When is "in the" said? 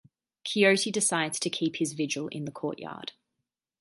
2.29-2.51